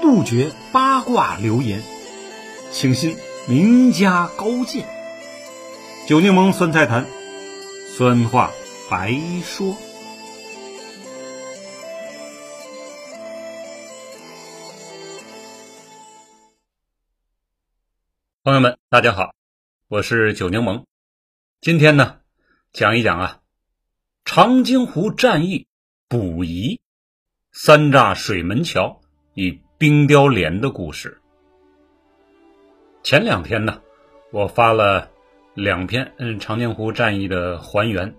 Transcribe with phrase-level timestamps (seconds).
[0.00, 1.82] 杜绝八卦流言，
[2.70, 3.16] 请信
[3.48, 4.86] 名家高见。
[6.06, 7.06] 酒柠檬酸菜坛，
[7.96, 8.52] 酸话
[8.88, 9.76] 白说。
[18.44, 19.34] 朋友们，大家好，
[19.88, 20.84] 我是酒柠檬。
[21.60, 22.20] 今天呢，
[22.72, 23.40] 讲一讲啊，
[24.24, 25.66] 长津湖战役
[26.08, 26.80] 补遗，
[27.52, 29.02] 三炸水门桥
[29.34, 31.20] 与冰雕连的故事。
[33.04, 33.80] 前两天呢，
[34.32, 35.08] 我发了
[35.54, 38.16] 两篇嗯长津湖战役的还原，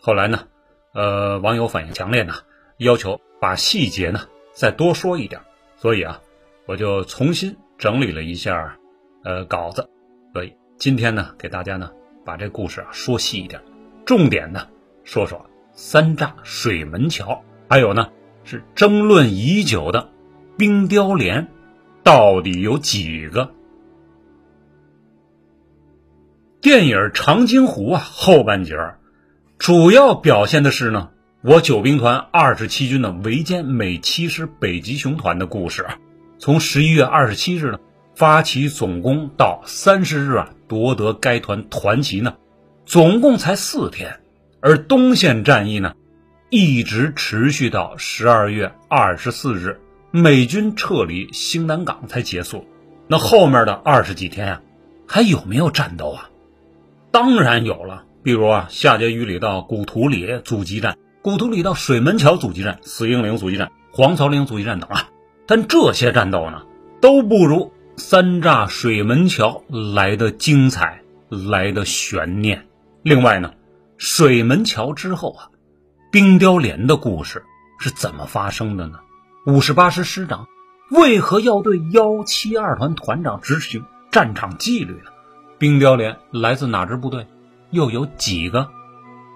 [0.00, 0.48] 后来呢，
[0.94, 2.34] 呃，网友反应强烈呢，
[2.78, 5.40] 要求把细节呢再多说一点，
[5.76, 6.20] 所以啊，
[6.66, 8.76] 我就重新整理了一下。
[9.22, 9.88] 呃，稿子，
[10.32, 11.90] 所以今天呢，给大家呢
[12.24, 13.60] 把这故事啊说细一点，
[14.04, 14.68] 重点呢
[15.02, 18.12] 说说三炸水门桥，还有呢
[18.44, 20.08] 是争论已久的
[20.56, 21.48] 冰雕连
[22.02, 23.50] 到底有几个？
[26.60, 28.74] 电影《长津湖》啊后半截
[29.58, 31.10] 主要表现的是呢
[31.42, 35.86] 我九兵团二十七军的围歼美七师北极熊团的故事，
[36.38, 37.78] 从十一月二十七日呢。
[38.16, 42.36] 发起总攻到三十日啊，夺得该团团旗呢，
[42.86, 44.20] 总共才四天，
[44.62, 45.92] 而东线战役呢，
[46.48, 49.78] 一直持续到十二月二十四日，
[50.16, 52.64] 美军撤离兴南港才结束。
[53.06, 54.62] 那后面的二十几天啊，
[55.06, 56.30] 还有没有战斗啊？
[57.10, 65.10] 当然有了，比如啊，夏碣隅里到古图里阻击战，古图里到水门桥阻击战，死鹰岭阻击战，黄草岭阻击战等啊。
[65.46, 66.62] 但这些战斗呢，
[67.02, 67.72] 都不如。
[67.98, 69.62] 三炸水门桥
[69.94, 72.66] 来的精彩，来的悬念。
[73.02, 73.52] 另外呢，
[73.98, 75.48] 水门桥之后啊，
[76.10, 77.42] 冰雕连的故事
[77.78, 78.98] 是怎么发生的呢？
[79.46, 80.48] 五十八师师长
[80.90, 85.12] 为何要对幺七二团团长执行战场纪律呢？
[85.56, 87.28] 冰雕连来自哪支部队？
[87.70, 88.68] 又有几个？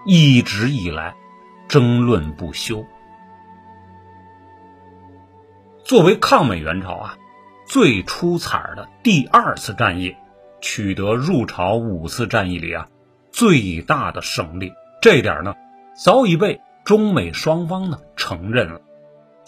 [0.05, 1.15] 一直以来
[1.69, 2.85] 争论不休。
[5.85, 7.17] 作为抗美援朝啊。
[7.67, 10.17] 最出彩的第二次战役，
[10.61, 12.89] 取得入朝五次战役里啊
[13.31, 15.55] 最大的胜利，这点呢
[15.95, 18.81] 早已被中美双方呢承认了。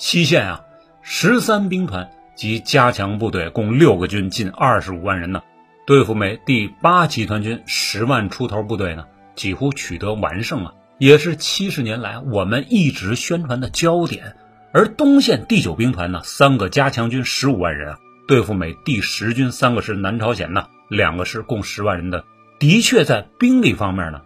[0.03, 0.65] 西线啊，
[1.01, 5.45] 十三兵团及加强部队共六个军，近二十五万人呢，
[5.87, 14.35] 对付美第八集团军十万出头部队呢，几乎取得完胜啊，也是七十年来我们一直宣传的焦点。
[14.73, 17.99] 而东线第九兵团呢，三个加强军十五万人啊。
[18.27, 22.25] 对付美第十军三个师南朝鲜呢，两个师共十万人的，
[22.59, 24.21] 的确在兵力方面呢，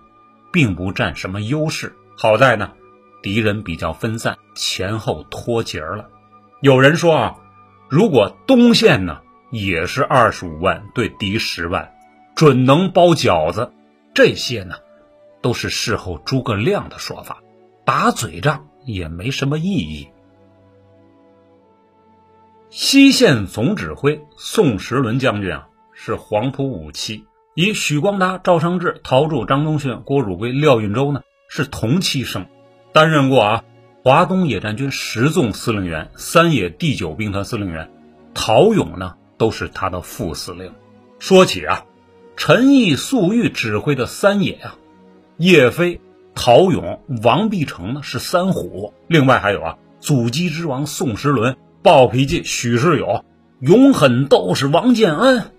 [0.50, 1.94] 并不占什么优势。
[2.16, 2.72] 好在呢，
[3.22, 6.08] 敌人比较分散，前后脱节了。
[6.60, 7.36] 有人说啊，
[7.88, 11.92] 如果东线呢也是二十五万对敌十万，
[12.34, 13.72] 准能包饺子。
[14.14, 14.76] 这些呢，
[15.42, 17.42] 都是事后诸葛亮的说法，
[17.84, 20.08] 打嘴仗也没什么意义。
[22.70, 32.46] 西线总指挥宋时轮将军啊，是黄埔五期，与许光达、赵尚志、陶铸、张宗逊、郭汝瑰、廖运周呢是同期生，
[32.96, 33.64] 担任过啊
[34.02, 37.90] 华东野战军十纵司令员、三野第九兵团司令员，
[38.32, 40.72] 陶勇呢都是他的副司令。
[41.18, 41.84] 说起啊，
[42.38, 44.76] 陈毅、粟裕指挥的三野啊，
[45.36, 46.00] 叶飞、
[46.34, 51.54] 陶勇、王必成呢是三虎，另外还有啊阻击之王宋时轮。
[51.82, 53.26] 暴脾气许世友，
[53.60, 55.50] 勇狠斗士王建安。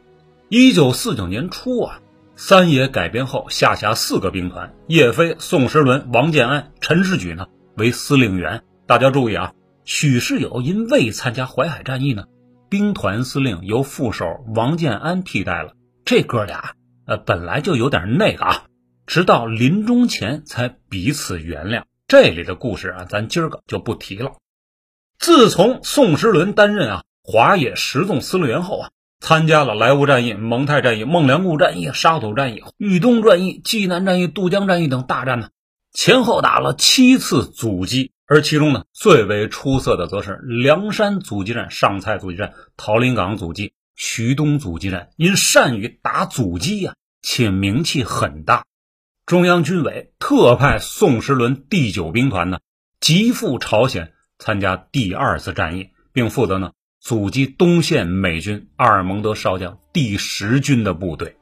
[0.49, 1.99] 一九四九年初啊，
[2.39, 8.63] 三野改编后下辖四个兵团，叶飞、宋时轮、王建安、陈士举呢为司令员。
[8.85, 9.53] 大家注意啊，
[9.85, 12.25] 许世友因未参加淮海战役呢，
[12.69, 15.73] 兵团司令由副手王建安替代了。
[16.05, 16.75] 这哥俩
[17.07, 18.65] 呃本来就有点那个啊，
[19.07, 21.85] 直到临终前才彼此原谅。
[22.07, 24.33] 这里的故事啊，咱今儿个就不提了。
[25.17, 35.49] 自从宋时轮担任啊华野十纵司令员后啊，参加了莱芜战役、蒙泰战役、孟良崮战役、沙土战役、豫东战役、济南战役、渡江战役等大战呢，
[35.91, 38.11] 前后打了七次阻击。
[38.25, 45.09] 而其中呢，最为出色的则是梁山阻击战、上蔡阻击战、桃林港阻击、徐东阻击战。
[45.15, 48.65] 因善于打阻击呀，且名气很大，
[49.25, 52.59] 中央军委特派宋时轮第九兵团呢，
[52.99, 54.13] 急赴朝鲜。
[54.39, 56.73] 参加第二次战役，并负责呢
[57.07, 61.37] 阻击东线美军阿尔蒙德少将第十军的部队。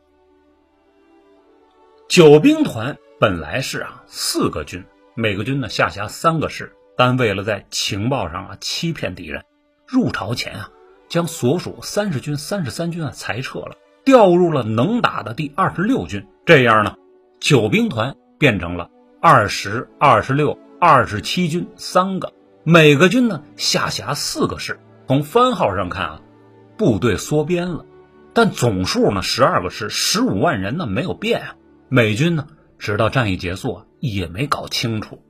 [2.08, 4.86] 九兵团本来是啊四个军，
[5.16, 9.44] 每个军呢下辖三个师，但为了在情报上啊欺骗敌人，
[9.88, 10.70] 入朝前啊
[11.10, 16.28] 将所属三十军、三十三军啊裁撤了，调入了能打的第二十六军。
[16.46, 16.96] 这样呢，
[17.40, 22.32] 九兵团变成了二十二、十六、二十七军三个，
[22.64, 24.80] 每个军呢下辖四个师。
[25.08, 26.22] 从番号上看啊，
[26.78, 27.86] 部队缩编了，
[28.34, 31.56] 但总数呢十二个师，十五万人呢没有变啊。
[31.90, 32.48] 美军呢
[32.80, 35.22] 直到战役结束也没搞清楚。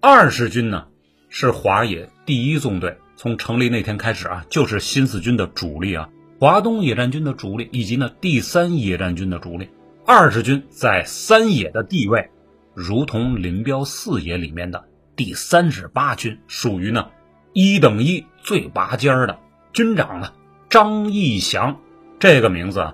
[0.00, 0.88] 二十军呢
[1.28, 6.08] 是华野第一纵队，从成立那天开始啊就是新四军的主力啊，
[6.40, 9.70] 华东野战军的主力，以及呢第三野战军的主力。
[10.04, 12.30] 二十军在三野的地位，
[12.74, 17.10] 如同林彪四野里面的第三十八军，属于呢。
[17.58, 19.38] 一等一最拔尖儿的
[19.72, 20.34] 军长呢，
[20.68, 21.78] 张义祥
[22.18, 22.92] 这个名字，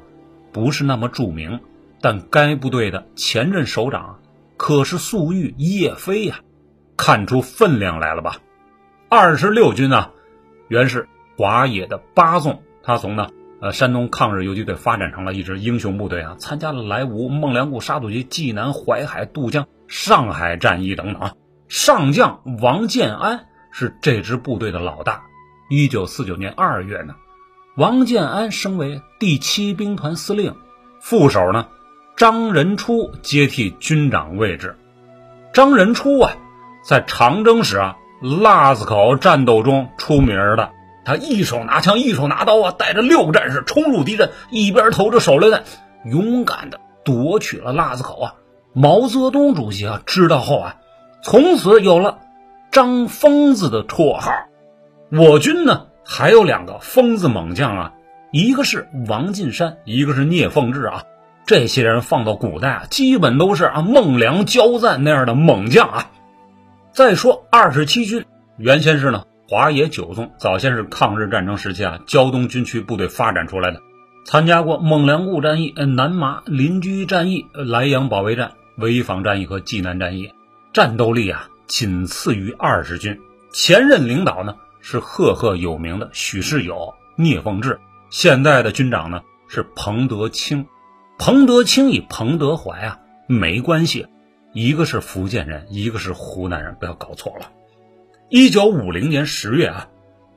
[0.53, 1.59] 不是那么著名，
[2.01, 4.21] 但该部队的前任首长
[4.57, 6.39] 可是粟裕叶飞呀，
[6.97, 8.37] 看出分量来了吧？
[9.09, 10.11] 二十六军呢，
[10.69, 13.31] 原是华野的八纵，他从呢
[13.61, 21.35] 呃山东抗日游击队发展成了一支英雄部队啊，参加了莱芜、孟良崮沙土集、济南、淮海、渡江、上海战役等等啊。
[21.67, 23.47] 上将王建安。
[23.73, 25.23] 是这支部队的老大。
[25.69, 27.15] 一九四九年二月呢，
[27.77, 30.55] 王建安升为第七兵团司令，
[31.01, 31.67] 副手呢
[32.17, 34.77] 张仁初接替军长位置。
[35.55, 36.33] 张仁初啊，
[36.87, 40.71] 在长征时啊，腊子口战斗中出名的。
[41.05, 45.65] 他一手拿枪，一手拿刀啊，带着六个战士冲入敌阵，一边投着手榴弹，
[46.05, 48.35] 勇敢的夺取了腊子口啊。
[48.75, 50.77] 毛泽东主席啊知道后啊，
[51.23, 52.19] 从此有了。
[52.73, 54.33] 张疯子的绰号，
[55.11, 57.93] 我军呢还有两个疯子猛将啊，
[58.33, 61.05] 一个是王进山，一个是聂凤智啊。
[61.45, 66.11] 这些人放到古代啊，基本都是啊孟良、焦赞那样的猛将啊。
[66.93, 68.25] 再说二十七军，
[68.57, 73.83] 原先是呢华野九纵，早先是抗日战争时期啊胶东军区部队发展出来的，
[74.25, 80.33] 参加过孟良崮战役、南麻临居战役、莱阳保卫战、潍坊战役和济南战役，
[80.73, 81.49] 战斗力啊。
[81.73, 83.19] 仅次于二十军，
[83.51, 87.81] 前任领导呢是赫赫有名的许世友、聂凤智，
[88.11, 90.67] 现在的军长呢是彭德清。
[91.19, 94.07] 彭德清与彭德怀啊没关系，
[94.53, 97.51] 一个是福建人，一个是湖南人，不要搞错了。
[98.29, 99.89] 一九五零年十月啊，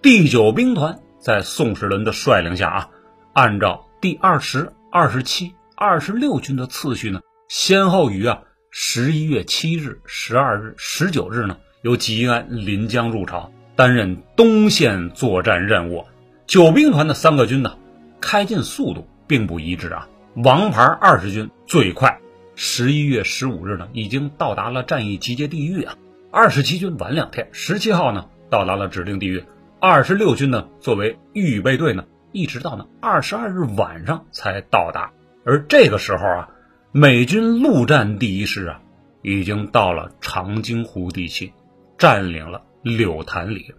[0.02, 2.90] 第九兵团在宋时轮的率领下啊，
[3.34, 8.44] 按照第二十二、十七、二十六军的次序呢，先后于啊。
[8.78, 16.04] 十一月七日、十二日、十九日呢，由吉安临江入朝，担任东线作战任务。
[16.46, 17.78] 九兵团的三个军呢，
[18.20, 20.10] 开进速度并不一致啊。
[20.44, 22.20] 王牌二十军最快，
[22.56, 25.96] 十一月十五日呢，已经到达了战役集结地域啊。
[26.30, 29.46] 二十七军晚两天，十七号呢，到达了指定地域。
[29.80, 35.14] 二十六军呢，作为预备队呢，一直到呢二十二日晚上才到达。
[35.46, 36.50] 而这个时候啊。
[36.98, 38.82] 美军陆战第一师啊，
[39.22, 41.52] 已经到了长津湖地区，
[41.98, 43.76] 占领了柳潭里。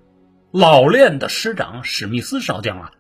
[0.53, 2.93] 老练的师长史密斯少将啊，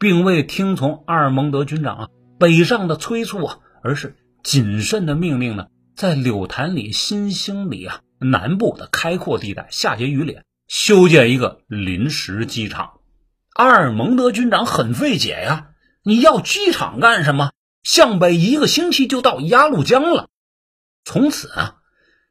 [0.00, 2.08] 并未听从阿尔蒙德军长啊
[2.40, 12.94] 北上的催促啊，而是谨慎的命令呢，在柳潭里新兴里啊南部的开阔地带夏桀榆里修建一个临时机场。
[13.54, 15.68] 阿尔蒙德军长很费解呀，
[16.02, 17.52] 你要机场干什么？
[17.82, 20.28] 向北一个星期就到鸭绿江了。
[21.04, 21.76] 从此啊，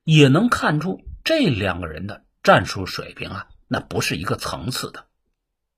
[0.03, 5.05] 也能看出这两个人的战术水平啊，那不是一个层次的。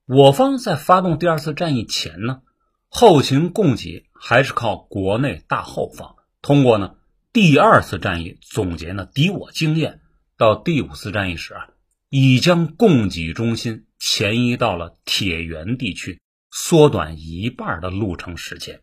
[0.05, 2.41] 我方在发动第二次战役前呢，
[2.87, 6.15] 后勤供给还是靠国内大后方。
[6.41, 6.95] 通过呢
[7.31, 10.01] 第二次战役总结呢敌我经验，
[10.37, 11.69] 到第五次战役时啊，
[12.09, 18.82] 已将供给中心前移到了铁原地区，缩短一半的路程时间。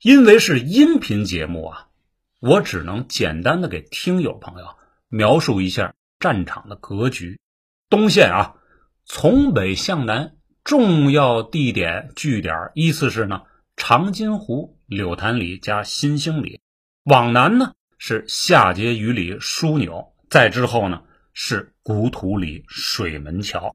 [0.00, 1.88] 因为是音频节目啊，
[2.38, 4.76] 我只能简单的给听友朋友
[5.08, 7.40] 描述一下战场的格局。
[7.90, 8.54] 东线啊，
[9.04, 13.42] 从北向南，重要地点据点依次是呢
[13.74, 16.60] 长津湖、柳潭里加新兴里；
[17.02, 21.02] 往南呢是夏桀榆里、枢纽，再之后呢
[21.32, 23.74] 是古土里、水门桥。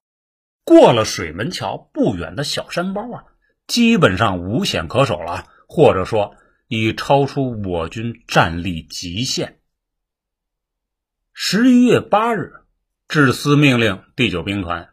[0.64, 3.26] 过了水门桥不远的小山包啊，
[3.68, 5.50] 基本上无险可守了。
[5.68, 6.36] 或者说，
[6.68, 9.60] 已超出我军战力极限。
[11.34, 12.54] 十一月八日，
[13.08, 14.90] 致司命令第九兵团，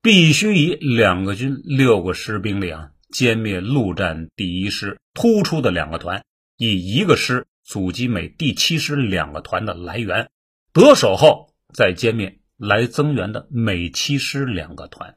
[0.00, 6.24] 必须以两个军六个师兵力啊，歼灭陆战第一师突出的两个团，
[6.56, 10.30] 以一个师阻击美第七师两个团的来源，
[10.72, 15.16] 得手后再歼灭来增援的美七师两个团。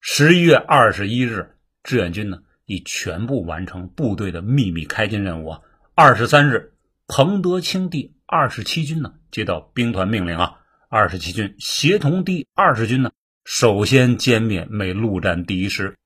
[0.00, 5.58] 十一月二十一日，志愿军呢已全部完成部队的秘密开进任务。
[5.94, 6.72] 二十三日，
[7.06, 13.12] 彭德清第二十七军呢接到兵团命令啊，二十七军协同第二十军呢，
[13.44, 15.98] 首先歼灭美陆战第一师。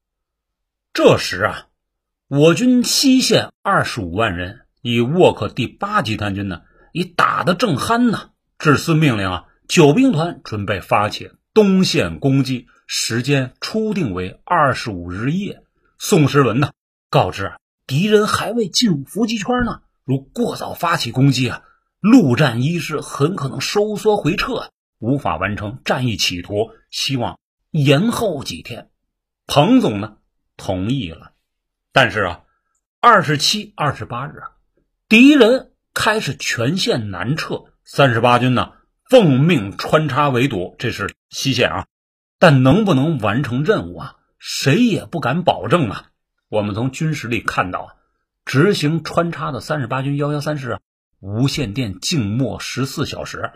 [0.93, 1.69] 这时啊，
[2.27, 12.67] 我军西线二十五万人以沃克第八集团军呢，已打得正酣呢，致司命令啊，九兵团准备发起东线攻击。
[12.89, 15.65] 时间初定为二十五日夜。
[15.99, 16.73] 宋时轮呢，
[17.09, 17.55] 告知
[17.87, 21.63] 敌人还未进入伏击圈呢，如过早发起攻击啊，
[22.01, 26.71] 陆战一师很可能收缩回撤，无法完成战役企图。
[26.91, 27.39] 希望
[27.71, 28.91] 延后几天。
[29.47, 30.17] 彭总呢
[30.57, 31.33] 同意了，
[31.93, 32.41] 但是啊，
[33.01, 34.51] 二十七、二十八日啊，
[35.09, 38.73] 敌人开始全线南撤，三十八军呢
[39.09, 41.87] 奉命穿插围堵，这是西线啊。
[42.39, 44.16] 但能不能完成任务啊？
[44.39, 46.11] 谁也不敢保证啊！
[46.49, 47.97] 我们从军史里看到，
[48.45, 50.81] 执行穿插的三十八军幺幺三师啊，
[51.21, 53.51] 无线电静默十四小时，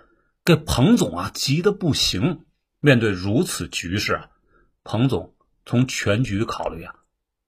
[0.44, 2.44] 给彭总啊急得不行。
[2.80, 4.28] 面对如此局势啊，
[4.84, 5.34] 彭总
[5.66, 6.94] 从全局考虑啊，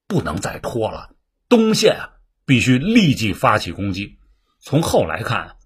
[0.07, 1.15] 不能再拖了，
[1.49, 2.11] 东线啊
[2.45, 4.19] 必须立即发起攻击。
[4.61, 5.57] 从后来看，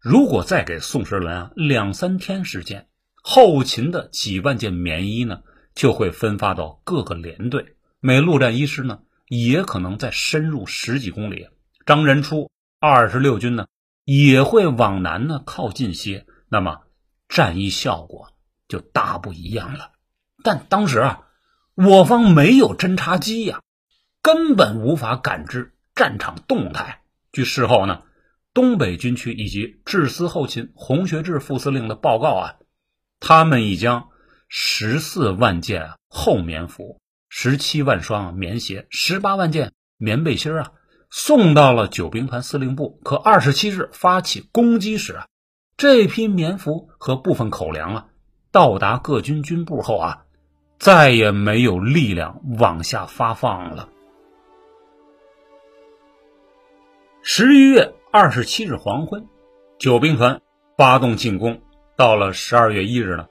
[0.00, 2.88] 如果再给宋时轮啊两三天时间。
[3.26, 5.40] 后勤的几万件棉衣呢，
[5.74, 7.76] 就会分发到各个连队。
[8.00, 11.48] 美陆战一师呢，也可能再深入十几公里。
[11.86, 12.50] 张仁初
[12.80, 13.66] 二十六军呢，
[14.04, 16.26] 也会往南呢靠近些。
[16.48, 16.82] 那么
[17.28, 18.28] 战役效果
[18.68, 19.90] 就大不一样了。
[20.42, 21.28] 但当时啊，
[21.74, 23.62] 我方没有侦察机呀，
[24.22, 27.02] 根本无法感知战场动态。
[27.32, 28.02] 据事后呢，
[28.52, 32.56] 东北军区以及制司后勤洪学智副司令的报告啊。
[33.18, 34.10] 他们已将
[34.48, 40.72] 十四万件厚棉服、十七万双棉鞋、十八万件棉背心啊，
[41.10, 43.00] 送到了九兵团司令部。
[43.04, 45.26] 可二十七日发起攻击时啊，
[45.76, 48.06] 这批棉服和部分口粮啊，
[48.52, 50.24] 到达各军军部后啊，
[50.78, 53.88] 再也没有力量往下发放了。
[57.22, 59.26] 十一月二十七日黄昏，
[59.78, 60.42] 九兵团
[60.76, 61.62] 发动进攻。
[61.96, 63.28] 到了十二月一日呢，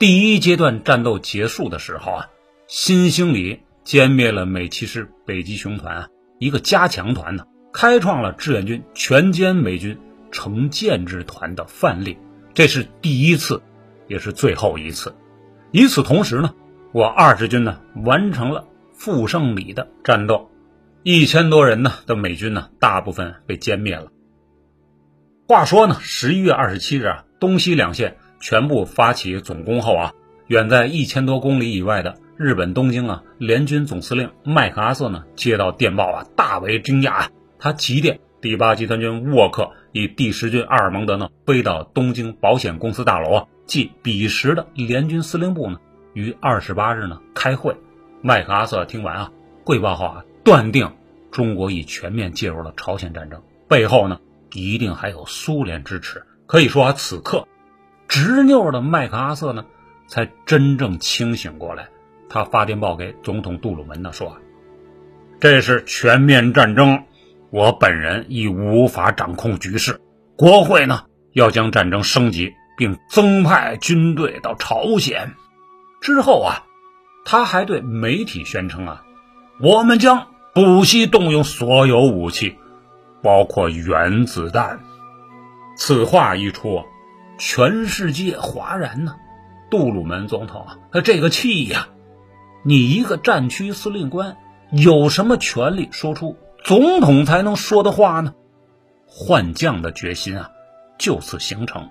[0.00, 2.30] 第一阶段战斗结束的时候啊，
[2.66, 9.98] 新兴里歼灭了美骑师北极熊团啊一个加强团呢，开创了志愿军全歼美军
[10.32, 12.16] 成建制团的范例。
[12.54, 13.60] 这是第一次，
[14.08, 15.14] 也是最后一次。
[15.70, 16.54] 与此同时呢，
[16.92, 20.50] 我二十军呢完成了富胜里的战斗，
[21.02, 24.10] 一千多人呢的美军呢大部分被歼灭了。
[25.46, 27.24] 话说呢，十一月二十七日啊。
[27.40, 30.12] 东西两线全部发起总攻后啊，
[30.46, 37.28] 远在一千多公里以外的日本东京啊，联军总司令麦克阿瑟呢接到电报啊，大为惊讶，
[37.58, 45.78] 他急电第八集团军沃克以第十军阿尔蒙德呢飞到东京保险公司大楼啊，即彼时的联军司令部呢，
[46.14, 47.76] 于二十八日呢开会。
[48.22, 49.32] 麦克阿瑟听完啊
[49.64, 50.90] 汇报后啊，断定
[51.30, 54.18] 中国已全面介入了朝鲜战争，背后呢
[54.52, 56.24] 一定还有苏联支持。
[56.46, 57.46] 可以说啊，此刻
[58.10, 59.64] 执拗的麦克阿瑟呢，
[60.08, 61.88] 才真正清醒过来。
[62.28, 64.36] 他发电报给总统杜鲁门呢，说
[65.38, 67.04] ：“这是全面战争，
[67.50, 70.00] 我本人已无法掌控局势。
[70.34, 75.34] 国会呢，要将战争升级，并增派军队到朝鲜。”
[76.02, 76.66] 之后啊，
[77.24, 79.04] 他还对媒体宣称啊
[79.62, 82.56] ：“我们将不惜动用所有武器，
[83.22, 84.80] 包括原子弹。”
[85.78, 86.82] 此话一出，
[87.40, 89.16] 全世界哗然呢。
[89.70, 91.88] 杜鲁门总统啊，他这个气呀！
[92.64, 94.36] 你一个战区司令官，
[94.70, 98.34] 有什么权利说出总统才能说的话呢？
[99.06, 100.50] 换将的决心啊，
[100.98, 101.88] 就此形成。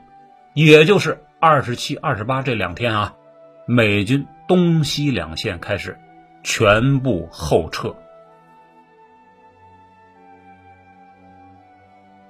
[0.54, 3.16] 也就是二十七、二十八这两天啊，
[3.66, 5.98] 美军东西两线开始
[6.44, 7.96] 全部后撤。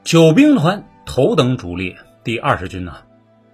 [0.06, 0.86] 九兵团。
[1.06, 2.98] 头等主力第二十军呢，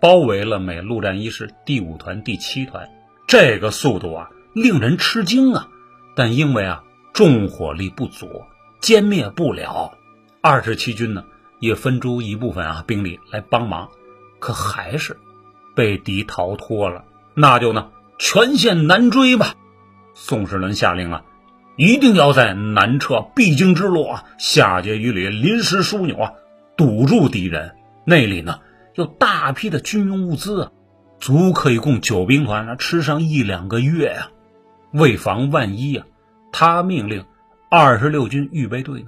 [0.06, 2.88] 包围了美陆战一师第五团、第七团，
[3.26, 5.68] 这个速度啊，令人吃惊啊！
[6.16, 8.44] 但因为啊，重火力不足，
[8.80, 9.98] 歼灭不了。
[10.42, 11.24] 二十七军呢，
[11.60, 13.90] 也分出一部分啊兵力来帮忙，
[14.38, 15.18] 可还是
[15.74, 17.04] 被敌逃脱了。
[17.34, 19.56] 那就呢，全线南追吧！
[20.14, 21.24] 宋时轮下令啊，
[21.78, 26.34] 一定要在南撤必经之路啊，下碣隅里临时枢纽啊。
[26.78, 27.74] 堵住敌人，
[28.06, 28.60] 那里呢
[28.96, 30.72] 有大批的军用物资啊，
[31.20, 34.30] 足可以供九兵团吃上一两个月呀。
[34.94, 36.06] 为防万一啊，
[36.54, 37.26] 他命令
[37.70, 39.08] 二十六军预备队呢，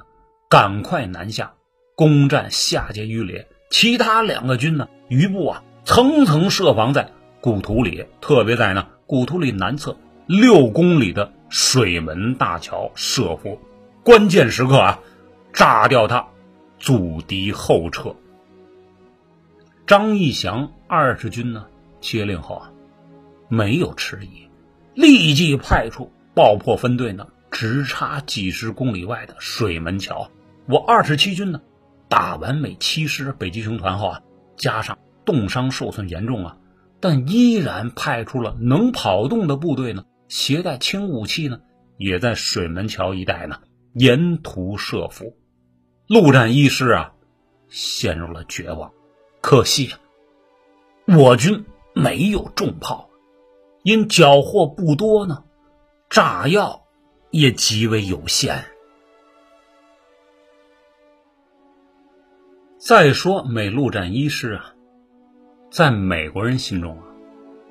[0.50, 1.54] 赶快南下
[1.96, 3.46] 攻占下碣隅里。
[3.70, 13.58] 其他两个军呢，余部啊，层层设防在古土里，特别在呢古土里南侧六公里的水门大桥设伏，
[14.04, 15.00] 关键时刻啊，
[15.54, 16.28] 炸掉它，
[16.78, 18.14] 阻敌后撤。
[19.88, 21.66] 张义祥二十军呢
[22.02, 22.74] 接令后啊，
[23.48, 24.50] 没有迟疑，
[24.94, 30.30] 立即派出爆破分队呢，直插几十公里外的水门桥。
[30.68, 31.62] 我二十七军呢，
[32.10, 34.22] 打完美七师北极熊团后啊，
[34.58, 36.58] 加上冻伤受损严重啊，
[37.00, 41.62] 但依然派出了能跑动的部队呢，携带轻武器呢，
[41.96, 43.62] 也在水门桥一带呢
[43.94, 45.38] 沿途设伏。
[46.10, 47.14] 陆战一师啊，
[47.70, 48.92] 陷入了绝望。
[49.50, 49.94] 可惜，
[51.06, 51.64] 我军
[51.94, 53.10] 没有重炮，
[53.82, 55.46] 因缴获不多呢，
[56.10, 56.84] 炸药
[57.32, 58.66] 也极为有限。
[62.78, 64.74] 再说美陆战一师啊，
[65.72, 67.06] 在美国人心中啊，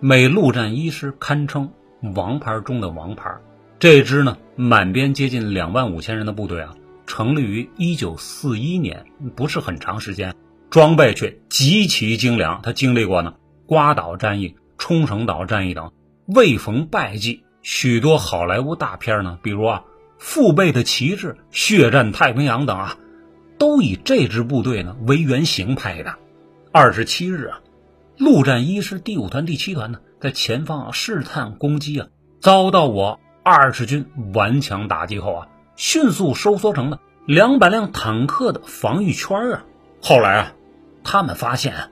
[0.00, 1.70] 美陆战一师堪称
[2.14, 3.30] 王牌中的王牌。
[3.78, 9.04] 这支呢，满编接近两万五千人的部队啊，成立于一九四一年，
[9.36, 10.34] 不是很长时间。
[10.76, 15.90] 装备却极其精良，他经历过呢瓜岛战役、冲绳岛战役等，
[16.26, 17.44] 未逢败绩。
[17.62, 19.84] 许多好莱坞大片呢，比如啊
[20.18, 22.98] 《父辈的旗帜》《血战太平洋》等啊，
[23.56, 26.16] 都以这支部队呢为原型拍的。
[26.72, 27.60] 二十七日啊，
[28.18, 34.04] 陆战一师第五团、第七团呢，在前方啊试探攻击啊，遭到我二十军
[34.34, 39.64] 顽强打击后啊，迅速收缩成了两百辆坦克的防御圈啊。
[40.02, 40.52] 后来啊。
[41.06, 41.90] 他们发现，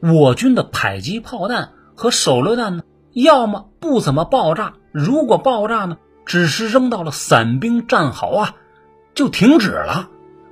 [0.00, 8.54] 我军的迫击炮弹和手榴弹呢，要么不怎么爆炸，如果爆炸呢，只是扔到了散兵战壕啊，
[9.14, 10.08] 就停止了。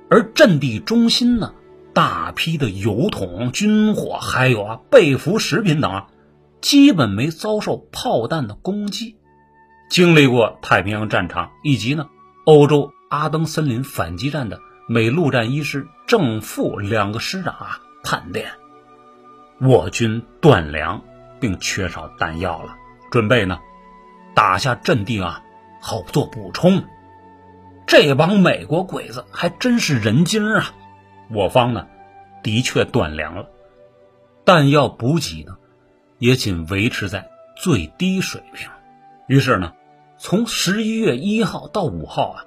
[0.09, 1.53] 而阵地中心呢，
[1.93, 6.07] 大批的油桶、军火，还有啊被俘食品等啊，
[6.61, 9.17] 基本没遭受炮弹的攻击。
[9.89, 12.07] 经历过太平洋战场以及呢
[12.45, 17.79] 欧洲阿登森林反击战的美陆战一师正副两个师长啊。
[18.09, 18.53] 叛变，
[19.59, 21.01] 我军断粮，
[21.41, 22.77] 并缺少弹药了，
[23.11, 23.59] 准备呢
[24.33, 25.43] 打下阵地啊，
[25.81, 26.85] 好做补充。
[27.85, 30.73] 这帮美国鬼子还真是人精啊！
[31.29, 31.85] 我方呢
[32.43, 33.49] 的确断粮了，
[34.45, 35.57] 弹药补给呢
[36.17, 38.69] 也仅维持在最低水平。
[39.27, 39.73] 于是呢，
[40.17, 42.45] 从十一月一号到五号啊，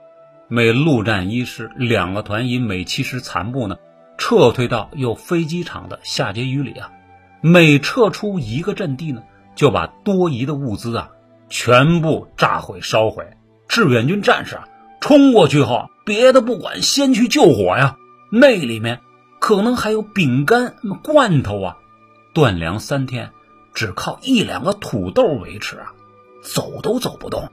[0.48, 3.76] 美陆战一师两个团以美七师残部呢。
[4.20, 6.92] 撤退到有飞机场的下碣隅里啊，
[7.40, 9.22] 每撤出一个阵地呢，
[9.56, 11.10] 就把多余的物资啊
[11.48, 13.26] 全部炸毁烧毁。
[13.66, 14.68] 志愿军战士啊
[15.00, 17.96] 冲过去后，别的不管，先去救火呀。
[18.30, 19.00] 那里面
[19.40, 21.78] 可能还有饼干、罐头啊。
[22.34, 23.32] 断粮三天，
[23.72, 25.94] 只靠一两个土豆维持啊，
[26.42, 27.50] 走都走不动。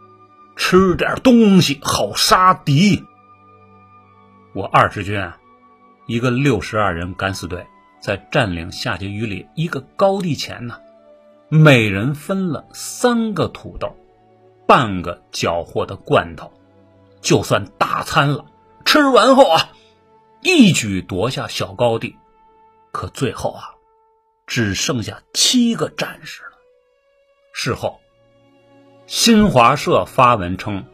[0.58, 3.06] 吃点东西好杀敌。
[4.53, 5.38] 我二十军啊。
[6.07, 7.67] 一个六十二人敢死队
[7.99, 10.79] 在占领下碣隅里一个高地前呢，
[11.49, 13.95] 每人分了三个土豆，
[14.65, 16.51] 半个缴获的罐头，
[17.21, 18.45] 就算大餐了。
[18.85, 19.69] 吃完后啊，
[20.41, 22.15] 一举夺下小高地。
[22.93, 23.75] 可最后啊，
[24.47, 26.51] 只剩下七个战士了。
[27.51, 27.99] 事后，
[29.07, 30.85] 新华社发文称，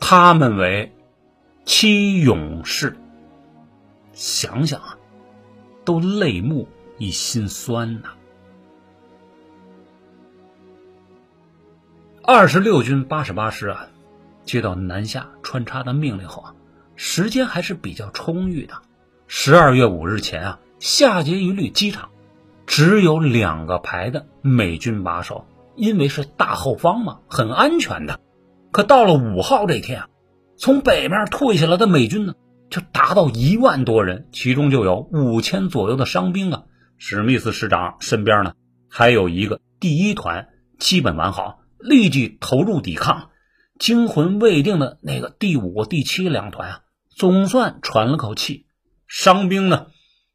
[0.00, 0.92] 他们为
[1.64, 2.98] 七勇士。
[4.14, 4.96] 想想啊，
[5.84, 8.10] 都泪目一心酸呐。
[12.22, 13.88] 二十六军八十八师啊，
[14.44, 16.54] 接到南下穿插的命令后啊，
[16.96, 18.74] 时间还是比较充裕的。
[19.26, 22.10] 十二月五日前啊，下碣一律机场
[22.66, 25.44] 只有两个排的美军把守，
[25.76, 28.20] 因为是大后方嘛，很安全的。
[28.70, 30.08] 可到了五号这天啊，
[30.56, 32.34] 从北面退下来的美军呢？
[32.74, 36.64] 就达到一万多人，其中就有五千左右的伤兵啊。
[36.98, 38.56] 史密斯师长身边呢，
[38.88, 40.48] 还有一个第一团
[40.80, 43.30] 基本完好，立即投入抵抗。
[43.78, 48.66] 惊魂未定的那个第五、第七两团啊，总算喘了口气。
[49.06, 49.86] 伤兵呢，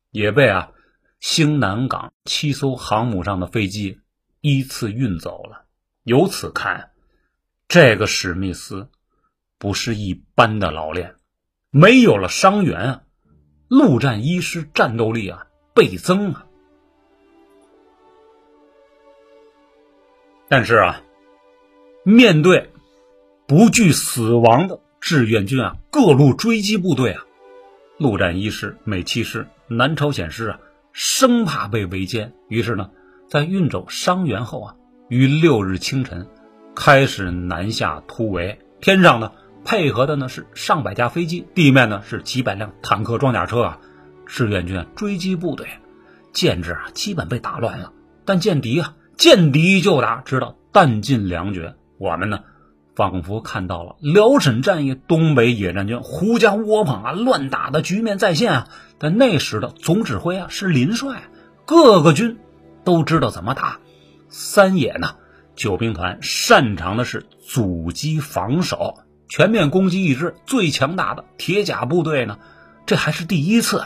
[0.10, 0.71] 也被啊
[1.19, 3.99] 兴南港七艘航母上的飞机
[4.39, 5.65] 依次运走了。
[6.04, 6.91] 由此看，
[7.67, 8.88] 这个史密斯
[9.58, 11.15] 不是一般的老练。
[11.71, 13.01] 没有了伤员，
[13.67, 16.47] 陆战一师战斗力啊倍增啊。
[20.47, 21.03] 但是啊，
[22.03, 22.71] 面对
[23.45, 27.23] 不惧死亡的志愿军啊，各路追击部队啊，
[27.99, 30.60] 陆战一师、美七师、南朝鲜师啊，
[30.91, 32.89] 生怕被围歼，于是呢，
[33.27, 34.75] 在运走伤员后啊，
[35.08, 36.27] 于六日清晨
[36.75, 38.58] 开始南下突围。
[38.82, 43.80] 天上呢，配合的呢是上百架飞机，地面呢是几百辆坦克、装甲车啊。
[44.26, 45.67] 志愿军追击部队，
[46.34, 47.93] 建制啊，基本被打乱了。
[48.26, 51.76] 但见敌啊，见敌就打，知道弹尽粮绝。
[51.98, 52.41] 我们呢，
[52.95, 58.67] 仿佛看到了辽沈战役东北野战军狐假窝棚啊，乱打的局面再现啊。
[59.00, 61.24] 但那时的总指挥啊是林帅，
[61.65, 62.38] 各个军
[62.84, 63.80] 都知道怎么打。
[64.30, 65.15] 三野呢，
[65.56, 72.39] 九兵团擅长的是阻击防守，全面攻击一支最强大的铁甲部队呢，
[72.86, 73.84] 这还是第一次。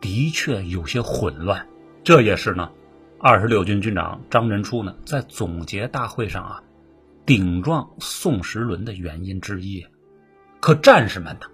[0.00, 1.68] 的确有些混乱，
[2.02, 2.70] 这也是呢，
[3.18, 6.62] 二十六军军长张仁初呢在总结大会上啊，
[7.26, 9.86] 顶撞宋时轮的原因之一。
[10.60, 11.46] 可战士们呢，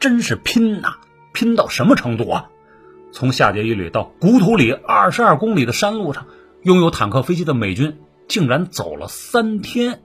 [0.00, 0.96] 真是拼呐，
[1.32, 2.50] 拼到什么程度啊？
[3.12, 6.26] 从夏桀一旅到古土里二十二公里的山路上，
[6.62, 10.02] 拥有坦克飞机的美军竟然走了三天，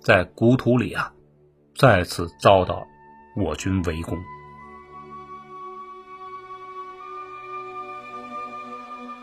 [0.00, 1.13] 在古土里啊，
[1.76, 2.86] 再次遭到
[3.34, 4.16] 我军围攻。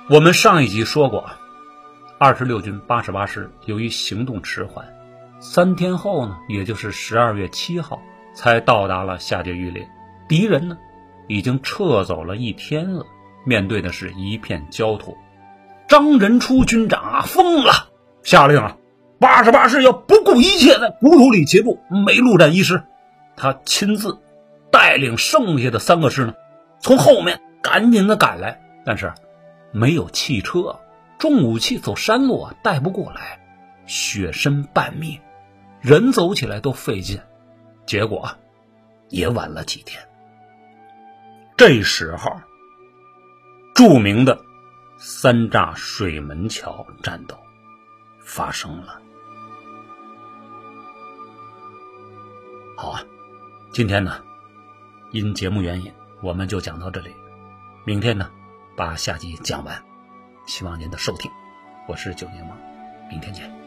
[0.10, 1.30] 我们上一集说过，
[2.20, 4.86] 二十六军八十八师由于行动迟缓，
[5.40, 8.02] 三天后呢，也就是十二月七号，
[8.34, 9.88] 才到达了下界玉林。
[10.28, 10.78] 敌人呢，
[11.28, 13.06] 已经撤走了一天了，
[13.46, 15.18] 面对的是一片焦土。
[15.88, 17.72] 张仁初军长啊，疯了，
[18.24, 18.76] 下令啊，
[19.22, 22.84] 八十八师要不顾一切在古土里截住美陆战一师。
[23.38, 24.20] 他亲自
[24.72, 26.34] 带领剩下的三个师呢，
[26.80, 29.14] 从后面赶紧的赶来，但是。
[29.74, 30.82] 没有汽车，
[31.18, 33.40] 重武器走山路啊带不过来，
[33.86, 35.22] 雪深半密，
[35.80, 37.22] 人走起来都费劲，
[37.86, 38.32] 结果
[39.08, 40.04] 也晚了几天。
[41.56, 42.34] 这时候，
[43.74, 44.42] 著名的
[44.98, 47.38] 三炸水门桥战斗
[48.26, 49.01] 发生了。
[52.76, 53.04] 好啊，
[53.72, 54.24] 今天呢，
[55.12, 57.12] 因节目原因，我们就讲到这里，
[57.86, 58.30] 明天呢。
[58.74, 59.84] 把下集讲完，
[60.48, 61.30] 希望您的收听。
[61.90, 62.54] 我是九柠檬，
[63.12, 63.61] 明天见。